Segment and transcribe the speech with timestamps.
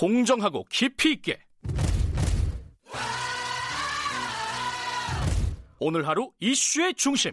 [0.00, 1.38] 공정하고 깊이 있게.
[5.78, 7.32] 오늘 하루 이슈의 중심.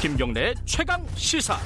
[0.00, 1.58] 김경래의 최강 시사.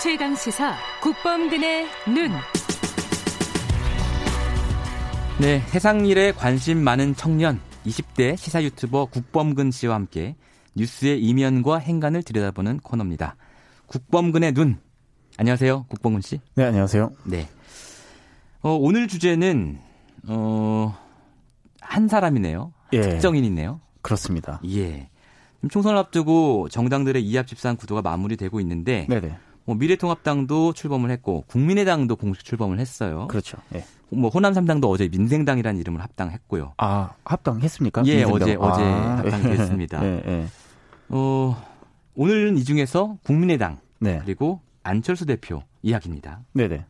[0.00, 2.59] 최강 시사 국범근의 눈.
[5.40, 10.36] 네, 세상 일에 관심 많은 청년 20대 시사 유튜버 국범근 씨와 함께
[10.76, 13.36] 뉴스의 이면과 행간을 들여다보는 코너입니다.
[13.86, 14.78] 국범근의 눈.
[15.38, 16.40] 안녕하세요, 국범근 씨.
[16.56, 17.12] 네, 안녕하세요.
[17.24, 17.48] 네.
[18.60, 19.78] 어, 오늘 주제는
[20.28, 20.94] 어,
[21.80, 22.74] 한 사람이네요.
[22.92, 23.00] 예.
[23.00, 23.80] 특정인이네요.
[24.02, 24.60] 그렇습니다.
[24.66, 25.08] 예.
[25.70, 29.38] 총선을 앞두고 정당들의 이합 집산 구도가 마무리되고 있는데 네네.
[29.70, 33.28] 뭐 미래통합당도 출범을 했고 국민의당도 공식 출범을 했어요.
[33.28, 33.56] 그렇죠.
[33.72, 33.84] 예.
[34.08, 36.74] 뭐 호남 3당도 어제 민생당이라는 이름을 합당했고요.
[36.76, 38.02] 아, 합당했습니까?
[38.06, 38.34] 예, 민생당?
[38.34, 40.02] 어제 어제 아, 합당됐습니다.
[40.04, 40.46] 예, 예.
[41.10, 41.56] 어,
[42.16, 44.20] 오늘은 이 중에서 국민의당 네.
[44.24, 46.40] 그리고 안철수 대표 이야기입니다.
[46.52, 46.84] 네네.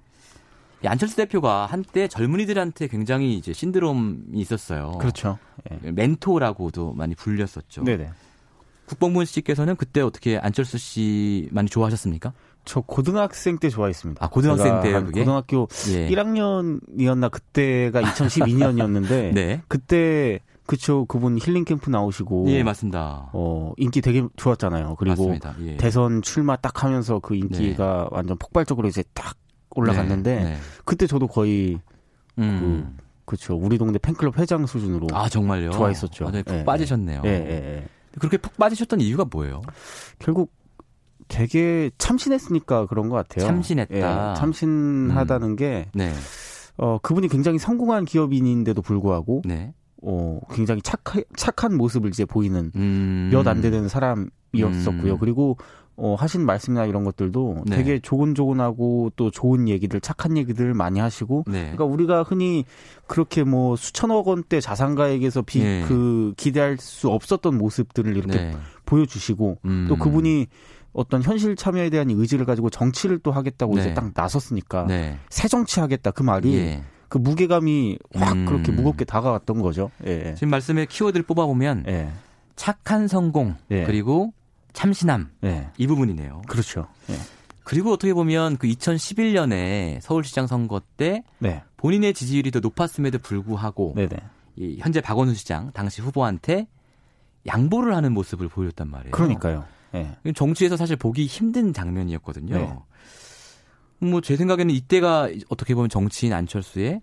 [0.83, 4.93] 이 안철수 대표가 한때 젊은이들한테 굉장히 이제 신드롬이 있었어요.
[4.93, 5.37] 그렇죠.
[5.71, 5.91] 예.
[5.91, 7.85] 멘토라고도 많이 불렸었죠.
[7.85, 8.09] 네네.
[8.87, 12.33] 국방부 씨께서는 그때 어떻게 안철수 씨 많이 좋아하셨습니까?
[12.71, 14.25] 저 고등학생 때 좋아했습니다.
[14.25, 15.21] 아, 고등학생 때요, 한 그게?
[15.23, 16.09] 고등학교 예.
[16.09, 19.61] 1학년이었나 그때가 2012년이었는데 네.
[19.67, 23.29] 그때 그쵸 그분 힐링 캠프 나오시고 예, 맞습니다.
[23.33, 24.95] 어 인기 되게 좋았잖아요.
[25.01, 25.35] 그리고.
[25.65, 25.79] 예.
[25.79, 29.35] 대선 출마 딱 하면서 그 인기가 완전 폭발적으로 이제 딱
[29.71, 30.57] 올라갔는데 네, 네.
[30.85, 31.81] 그때 저도 거의
[32.39, 32.97] 음.
[33.25, 35.73] 그쵸 우리 동네 팬클럽 회장 수준으로 아, 정말요?
[35.73, 36.27] 좋아했었죠.
[36.27, 37.23] 완전히 푹 예, 빠지셨네요.
[37.25, 37.85] 예, 예, 예.
[38.21, 39.61] 그렇게 푹 빠지셨던 이유가 뭐예요?
[40.21, 40.53] 결국
[41.31, 43.47] 되게 참신했으니까 그런 것 같아요.
[43.47, 44.33] 참신했다.
[44.33, 46.13] 예, 참신하다는 게 네.
[46.77, 49.73] 어, 그분이 굉장히 성공한 기업인인데도 불구하고 네.
[50.03, 53.31] 어, 굉장히 착하, 착한 모습을 이제 보이는 음.
[53.33, 55.13] 몇안 되는 사람이었었고요.
[55.13, 55.19] 음.
[55.19, 55.57] 그리고
[55.97, 57.77] 어, 하신 말씀이나 이런 것들도 네.
[57.77, 61.73] 되게 조곤조곤하고 또 좋은 얘기들, 착한 얘기들 많이 하시고 네.
[61.73, 62.65] 그러니까 우리가 흔히
[63.07, 65.85] 그렇게 뭐 수천억 원대 자산가에게서 비, 예.
[65.87, 68.57] 그 기대할 수 없었던 모습들을 이렇게 네.
[68.87, 69.87] 보여주시고 음.
[69.91, 70.47] 또 그분이
[70.93, 73.81] 어떤 현실 참여에 대한 의지를 가지고 정치를 또 하겠다고 네.
[73.81, 75.19] 이제 딱 나섰으니까 네.
[75.29, 76.83] 새 정치 하겠다 그 말이 예.
[77.09, 78.47] 그 무게감이 확 음.
[78.47, 79.91] 그렇게 무겁게 다가왔던 거죠.
[80.05, 80.35] 예.
[80.35, 82.11] 지금 말씀에 키워드를 뽑아보면 예.
[82.57, 83.85] 착한 성공 예.
[83.85, 84.33] 그리고
[84.73, 85.71] 참신함 예.
[85.77, 86.43] 이 부분이네요.
[86.49, 86.87] 그렇죠.
[87.11, 87.15] 예.
[87.65, 91.63] 그리고 어떻게 보면 그 2011년에 서울시장 선거 때 네.
[91.77, 94.17] 본인의 지지율이 더 높았음에도 불구하고 네네.
[94.57, 96.67] 이 현재 박원순 시장 당시 후보한테
[97.47, 99.13] 양보를 하는 모습을 보였단 말이에요.
[99.13, 99.65] 그러니까요.
[99.95, 100.33] 예.
[100.33, 102.57] 정치에서 사실 보기 힘든 장면이었거든요.
[102.57, 102.75] 네.
[104.01, 107.01] 뭐제 생각에는 이때가 어떻게 보면 정치인 안철수의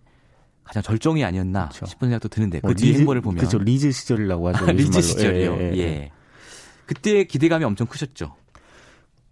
[0.64, 1.86] 가장 절정이 아니었나 그렇죠.
[1.86, 3.58] 싶은 생각도 드는데 그뭐 뒤에 행보를 보면 그렇죠.
[3.58, 4.66] 리즈 시절이라고 하죠.
[4.74, 5.02] 리즈.
[5.02, 5.58] 시절이요.
[5.60, 6.12] 예, 예, 예, 예.
[6.86, 8.36] 그때 기대감이 엄청 크셨죠.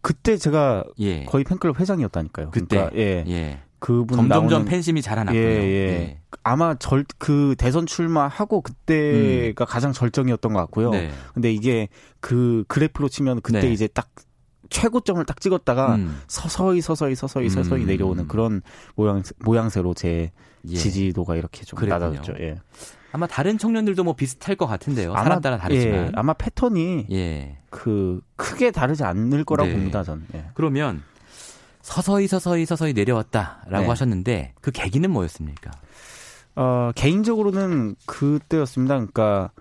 [0.01, 1.25] 그때 제가 예.
[1.25, 2.51] 거의 팬클럽 회장이었다니까요.
[2.51, 3.23] 그때 그러니까 예.
[3.27, 3.59] 예.
[3.79, 5.41] 그분 점점점 나오는 팬심이 자라났고요.
[5.41, 6.22] 예, 예.
[6.45, 10.89] 아마 절 그 대선 출마하고 그때가 가장 절정이었던 것 같고요.
[10.89, 10.91] 음.
[10.91, 11.11] 네.
[11.33, 11.89] 근데 이게
[12.19, 13.73] 그 그래프로 치면 그때 네.
[13.73, 14.09] 이제 딱
[14.69, 16.22] 최고점을 딱 찍었다가 음.
[16.28, 17.88] 서서히 서서히 서서히 서서히 음.
[17.88, 18.61] 내려오는 그런
[18.95, 20.31] 모양 모양새로 제
[20.67, 20.75] 예.
[20.75, 22.11] 지지도가 이렇게 좀 그랬군요.
[22.11, 22.34] 낮아졌죠.
[22.44, 22.57] 예.
[23.11, 25.13] 아마 다른 청년들도 뭐 비슷할 것 같은데요.
[25.13, 26.11] 사람 따라 예, 다르지만.
[26.16, 27.57] 아마 패턴이 예.
[27.72, 29.75] 그 크게 다르지 않을 거라고 네.
[29.75, 30.03] 봅니다.
[30.03, 30.25] 전.
[30.35, 30.45] 예.
[30.53, 31.01] 그러면
[31.81, 33.88] 서서히 서서히 서서히 내려왔다라고 네.
[33.88, 35.72] 하셨는데 그 계기는 뭐였습니까?
[36.55, 38.95] 어, 개인적으로는 그때였습니다.
[38.95, 39.51] 그러니까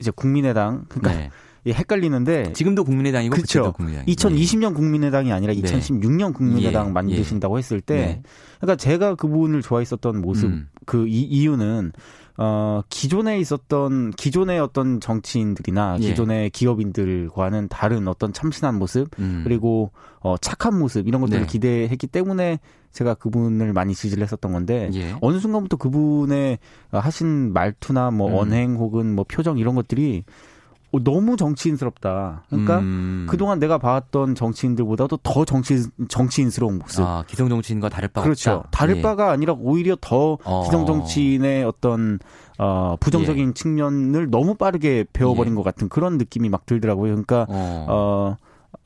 [0.00, 1.30] 이제 국민의당 그러니까 네.
[1.66, 3.34] 예, 헷갈리는데 지금도 국민의당이고.
[3.34, 4.06] 그때도 국민의당.
[4.06, 5.60] 2020년 국민의당이 아니라 네.
[5.60, 8.22] 2016년 국민의당 예, 만드신다고 했을 때, 네.
[8.60, 10.68] 그러니까 제가 그분을 좋아했었던 모습, 음.
[10.84, 11.92] 그 이, 이유는
[12.36, 16.08] 어 기존에 있었던 기존의 어떤 정치인들이나 예.
[16.08, 19.42] 기존의 기업인들과는 다른 어떤 참신한 모습 음.
[19.44, 21.46] 그리고 어 착한 모습 이런 것들을 네.
[21.46, 22.58] 기대했기 때문에
[22.90, 25.14] 제가 그분을 많이 지지를 했었던 건데 예.
[25.20, 26.58] 어느 순간부터 그분의
[26.90, 28.34] 하신 말투나 뭐 음.
[28.34, 30.53] 언행 혹은 뭐 표정 이런 것들이 어,
[31.02, 32.44] 너무 정치인스럽다.
[32.48, 33.26] 그러니까 음.
[33.28, 37.02] 그동안 내가 봐왔던 정치인들보다도 더 정치 정치인스러운 모습.
[37.02, 38.52] 아, 기성 정치인과 다를 바 그렇죠.
[38.52, 38.68] 없다.
[38.70, 39.02] 다를 예.
[39.02, 40.62] 바가 아니라 오히려 더 어.
[40.64, 42.18] 기성 정치인의 어떤
[42.58, 45.56] 어 부정적인 측면을 너무 빠르게 배워버린 예.
[45.56, 47.10] 것 같은 그런 느낌이 막 들더라고요.
[47.10, 47.86] 그러니까 어.
[47.88, 48.36] 어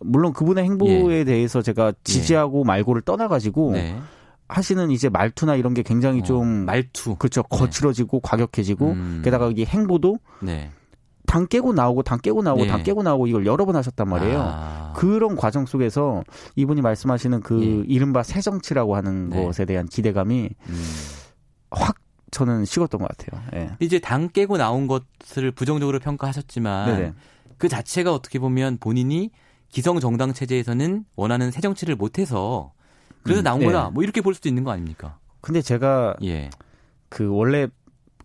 [0.00, 3.98] 물론 그분의 행보에 대해서 제가 지지하고 말고를 떠나가지고 네.
[4.48, 7.16] 하시는 이제 말투나 이런 게 굉장히 어, 좀 말투.
[7.16, 9.22] 그렇죠 거칠어지고 과격해지고 음.
[9.24, 10.70] 게다가 이 행보도 네.
[11.28, 12.66] 당 깨고 나오고 당 깨고 나오고 예.
[12.66, 14.40] 당 깨고 나오고 이걸 여러 번 하셨단 말이에요.
[14.40, 14.92] 아.
[14.96, 16.24] 그런 과정 속에서
[16.56, 17.84] 이분이 말씀하시는 그 예.
[17.86, 19.44] 이른바 새 정치라고 하는 네.
[19.44, 20.84] 것에 대한 기대감이 음.
[21.70, 21.96] 확
[22.30, 23.42] 저는 식었던 것 같아요.
[23.54, 23.70] 예.
[23.80, 27.12] 이제 당 깨고 나온 것을 부정적으로 평가하셨지만 네네.
[27.58, 29.30] 그 자체가 어떻게 보면 본인이
[29.68, 32.72] 기성 정당 체제에서는 원하는 새 정치를 못해서
[33.22, 33.88] 그래서 음, 나온 거다.
[33.88, 33.90] 예.
[33.92, 35.18] 뭐 이렇게 볼 수도 있는 거 아닙니까?
[35.42, 36.48] 근데 제가 예.
[37.10, 37.68] 그 원래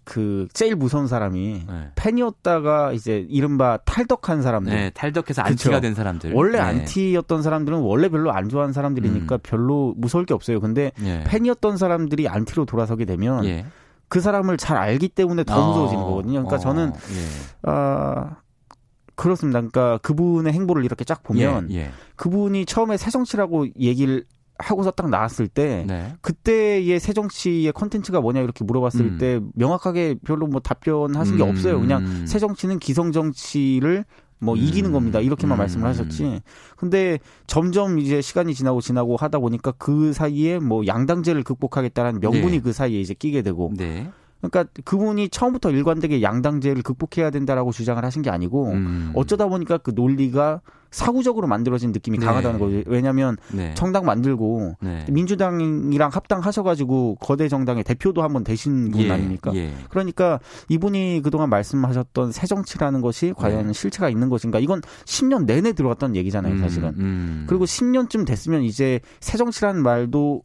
[0.06, 1.92] 그 제일 무서운 사람이 네.
[1.96, 4.74] 팬이었다가 이제 이른바 탈덕한 사람들.
[4.74, 5.52] 네, 탈덕해서 그쵸.
[5.52, 6.34] 안티가 된 사람들.
[6.34, 6.64] 원래 네.
[6.64, 9.40] 안티였던 사람들은 원래 별로 안 좋아하는 사람들이니까 음.
[9.44, 10.60] 별로 무서울 게 없어요.
[10.60, 11.24] 근데 예.
[11.26, 13.66] 팬이었던 사람들이 안티로 돌아서게 되면 예.
[14.10, 16.44] 그 사람을 잘 알기 때문에 더 어, 무서워지는 거거든요.
[16.44, 17.70] 그러니까 어, 저는 예.
[17.70, 18.36] 아
[19.16, 19.60] 그렇습니다.
[19.60, 21.92] 그러니까 그분의 행보를 이렇게 쫙 보면 예, 예.
[22.16, 24.26] 그분이 처음에 새정치라고 얘기를
[24.58, 26.14] 하고서 딱 나왔을 때 네.
[26.22, 29.18] 그때의 새정치의 컨텐츠가 뭐냐 이렇게 물어봤을 음.
[29.18, 31.80] 때 명확하게 별로 뭐 답변하신 게 음, 없어요.
[31.80, 32.26] 그냥 음.
[32.28, 34.06] 새정치는 기성 정치를
[34.40, 34.60] 뭐 음.
[34.60, 35.20] 이기는 겁니다.
[35.20, 35.60] 이렇게만 음.
[35.60, 36.42] 말씀을 하셨지.
[36.78, 42.60] 근데 점점 이제 시간이 지나고 지나고 하다 보니까 그 사이에 뭐 양당제를 극복하겠다는 명분이 네.
[42.60, 44.12] 그 사이에 이제 끼게 되고 네.
[44.50, 49.12] 그러니까 그분이 처음부터 일관되게 양당제를 극복해야 된다라고 주장을 하신 게 아니고 음.
[49.16, 50.62] 어쩌다 보니까 그 논리가
[50.92, 52.26] 사후적으로 만들어진 느낌이 네.
[52.26, 52.84] 강하다는 거죠.
[52.86, 53.74] 왜냐하면 네.
[53.74, 55.06] 정당 만들고 네.
[55.10, 59.52] 민주당이랑 합당하셔가지고 거대 정당의 대표도 한번 되신 분 예, 아닙니까?
[59.56, 59.74] 예.
[59.90, 63.74] 그러니까 이분이 그동안 말씀하셨던 새 정치라는 것이 과연 네.
[63.74, 64.60] 실체가 있는 것인가?
[64.60, 66.90] 이건 10년 내내 들어왔던 얘기잖아요, 사실은.
[66.90, 67.46] 음, 음.
[67.48, 70.44] 그리고 10년쯤 됐으면 이제 새 정치라는 말도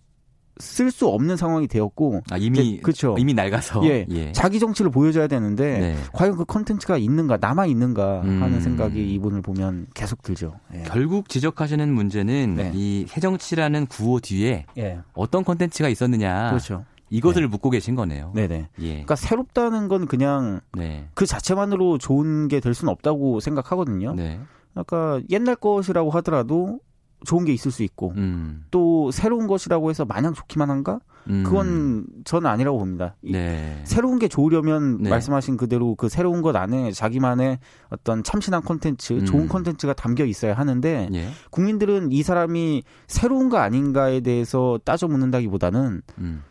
[0.59, 3.15] 쓸 수 없는 상황이 되었고 아, 이미 그쵸.
[3.19, 5.97] 이미 낡아서 예, 자기 정치를 보여줘야 되는데 네.
[6.13, 8.61] 과연 그 컨텐츠가 있는가 남아 있는가 하는 음.
[8.61, 10.59] 생각이 이분을 보면 계속 들죠.
[10.75, 10.83] 예.
[10.83, 12.73] 결국 지적하시는 문제는 네.
[12.75, 15.01] 이 새정치라는 구호 뒤에 예.
[15.15, 16.85] 어떤 컨텐츠가 있었느냐 그렇죠.
[17.11, 18.33] 이것을 묻고 계신 거네요.
[18.35, 18.69] 네네.
[18.81, 18.89] 예.
[18.89, 21.09] 그러니까 새롭다는 건 그냥 네.
[21.15, 24.15] 그 자체만으로 좋은 게 될 수는 없다고 생각하거든요.
[24.15, 24.41] 네.
[24.75, 26.81] 그러니까 옛날 것이라고 하더라도
[27.27, 28.65] 좋은 게 있을 수 있고 음.
[28.71, 31.01] 또 새로운 것이라고 해서 마냥 좋기만 한가?
[31.29, 31.43] 음.
[31.45, 33.15] 그건 저는 아니라고 봅니다.
[33.23, 33.81] 이- 네.
[33.85, 35.11] 새로운 게 좋으려면 네.
[35.11, 37.59] 말씀하신 그대로 그 새로운 것 안에 자기만의
[37.91, 39.25] 어떤 참신한 콘텐츠, 음.
[39.27, 41.29] 좋은 콘텐츠가 담겨 있어야 하는데 예.
[41.51, 46.43] 국민들은 이 사람이 새로운가 아닌가에 대해서 따져 묻는다기보다는 음.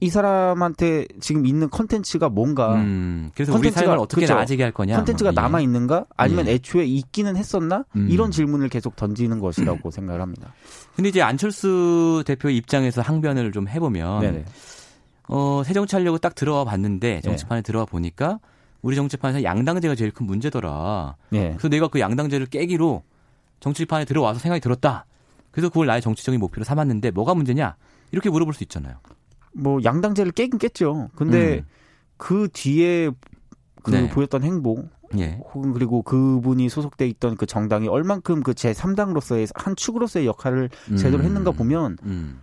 [0.00, 3.30] 이 사람한테 지금 있는 콘텐츠가 뭔가 음.
[3.34, 4.34] 그래서 우리 삶을 어떻게 그쵸.
[4.34, 4.96] 나아지게 할 거냐.
[4.96, 5.34] 콘텐츠가 예.
[5.34, 6.52] 남아 있는가 아니면 예.
[6.52, 8.08] 애초에 있기는 했었나 음.
[8.08, 10.52] 이런 질문을 계속 던지는 것이라고 생각을 합니다.
[10.94, 14.44] 근데 이제 안철수 대표 입장에서 항변을 좀 해보면 네네.
[15.28, 16.70] 어, 새정치 하려고 딱 들어와 네.
[16.70, 18.38] 봤는데 정치판에 들어와 보니까
[18.82, 21.16] 우리 정치판에서 양당제가 제일 큰 문제더라.
[21.32, 21.48] 예.
[21.50, 23.02] 그래서 내가 그 양당제를 깨기로
[23.58, 25.06] 정치판에 들어와서 생각이 들었다.
[25.50, 27.74] 그래서 그걸 나의 정치적인 목표로 삼았는데 뭐가 문제냐?
[28.12, 28.94] 이렇게 물어볼 수 있잖아요.
[29.54, 31.10] 뭐 양당제를 깨긴 깼죠.
[31.16, 31.64] 근데 음.
[32.16, 33.10] 그 뒤에
[33.82, 34.08] 그 네.
[34.10, 34.84] 보였던 행보
[35.16, 35.40] 예.
[35.54, 41.18] 혹은 그리고 그분이 소속돼 있던 그 정당이 얼만큼 그 제 3당으로서의 한 축으로서의 역할을 제대로
[41.22, 41.24] 음.
[41.24, 42.40] 했는가 보면 음.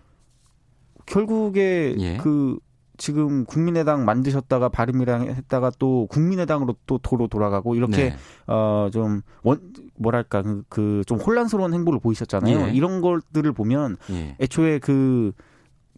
[1.05, 2.17] 결국에 예.
[2.17, 2.57] 그
[2.97, 8.15] 지금 국민의당 만드셨다가 바른미래당 했다가 또 국민의당으로 또 도로 돌아가고 이렇게
[8.47, 8.53] 네.
[8.53, 9.59] 어좀 원
[9.97, 12.67] 뭐랄까 그 좀 혼란스러운 행보를 보이셨잖아요.
[12.67, 12.71] 예.
[12.71, 14.37] 이런 것들을 보면 예.
[14.39, 15.33] 애초에 그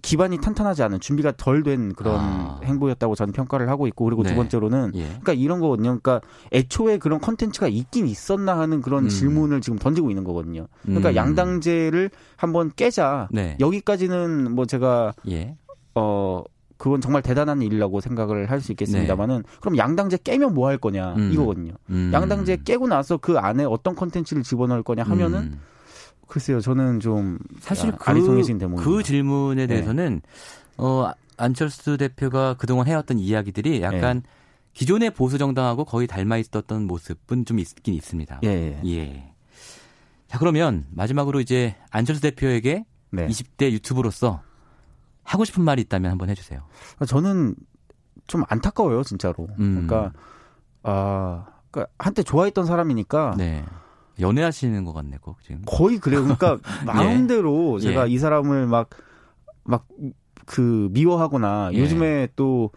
[0.02, 2.60] 기반이 탄탄하지 않은 준비가 덜 된 그런 아.
[2.64, 4.30] 행보였다고 저는 평가를 하고 있고 그리고 네.
[4.30, 5.06] 두 번째로는 예.
[5.08, 6.00] 그러니까 이런 거거든요.
[6.00, 6.22] 그러니까
[6.54, 9.10] 애초에 그런 컨텐츠가 있긴 있었나 하는 그런 음.
[9.10, 10.68] 질문을 지금 던지고 있는 거거든요.
[10.84, 11.16] 그러니까 음.
[11.16, 13.28] 양당제를 한번 깨자.
[13.32, 13.58] 네.
[13.60, 15.56] 여기까지는 뭐 제가 예.
[15.96, 16.44] 어
[16.78, 21.22] 그건 정말 대단한 일이라고 생각을 할 수 있겠습니다만은 그럼 양당제 깨면 뭐 할 거냐 네.
[21.24, 21.32] 음.
[21.34, 21.74] 이거거든요.
[21.90, 22.12] 음.
[22.14, 25.60] 양당제 깨고 나서 그 안에 어떤 컨텐츠를 집어넣을 거냐 하면은 음.
[26.28, 28.90] 글쎄요 저는 좀 사실 아, 그, 아리송해진 대목입니다.
[28.90, 29.68] 그 질문에 네.
[29.68, 30.22] 대해서는
[30.78, 34.30] 어 안철수 대표가 그동안 해왔던 이야기들이 약간 네.
[34.74, 38.42] 기존의 보수 정당하고 거의 닮아 있었던 모습은 좀 있긴 있습니다.
[38.44, 38.82] 예, 예.
[38.86, 39.34] 예.
[40.28, 43.28] 자 그러면 마지막으로 이제 안철수 대표에게 네.
[43.28, 44.42] 20대 유튜브로서
[45.24, 46.62] 하고 싶은 말이 있다면 한번 해주세요.
[47.08, 47.56] 저는
[48.28, 49.48] 좀 안타까워요 진짜로.
[49.60, 49.88] 음.
[49.88, 50.12] 그러니까
[50.84, 53.64] 아 그러니까 한때 좋아했던 사람이니까 네.
[54.20, 55.62] 연애하시는 것 같네, 꼭 지금.
[55.66, 56.22] 거의 그래요.
[56.24, 57.82] 그러니까 마음대로 예.
[57.82, 58.90] 제가 이 사람을 막
[59.66, 59.86] 막
[60.46, 61.80] 그 미워하거나 예.
[61.80, 62.72] 요즘에 또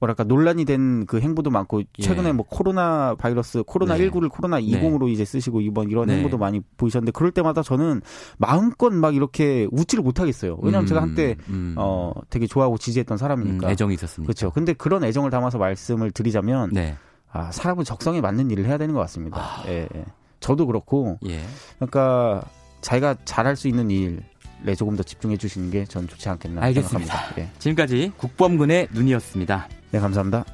[0.00, 2.32] 뭐랄까 논란이 된 그 행보도 많고 최근에 예.
[2.32, 4.08] 뭐 코로나 바이러스 코로나 네.
[4.08, 4.62] 19를 코로나 네.
[4.64, 6.16] 20으로 이제 쓰시고 이번 이런 네.
[6.16, 8.00] 행보도 많이 보이셨는데 그럴 때마다 저는
[8.38, 10.56] 마음껏 막 이렇게 웃지를 못하겠어요.
[10.62, 13.70] 왜냐하면 음, 제가 한때 음, 어 되게 좋아하고 지지했던 음, 사람이니까.
[13.70, 14.26] 애정이 있었으니까.
[14.26, 14.50] 그렇죠.
[14.50, 16.96] 근데 그런 애정을 담아서 말씀을 드리자면 네.
[17.30, 19.62] 아, 사람은 적성에 맞는 일을 해야 되는 것 같습니다.
[19.66, 20.04] 예, 예.
[20.44, 21.42] 저도 그렇고 예.
[21.76, 22.42] 그러니까
[22.82, 26.98] 자기가 잘할 수 있는 일에 조금 더 집중해 주시는 게 전 좋지 않겠나 알겠습니다.
[26.98, 27.40] 생각합니다.
[27.40, 27.50] 예.
[27.58, 29.68] 지금까지 국범근의 눈이었습니다.
[29.92, 30.44] 네, 감사합니다.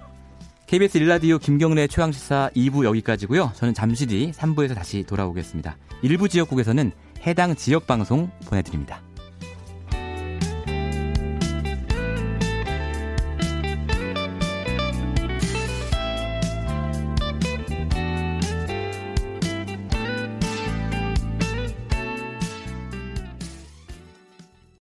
[0.68, 3.50] KBS 일라디오 김경래 최강시사 2부 여기까지고요.
[3.56, 5.76] 저는 잠시 뒤 3부에서 다시 돌아오겠습니다.
[6.02, 6.92] 일부 지역국에서는
[7.26, 9.02] 해당 지역 방송 보내드립니다.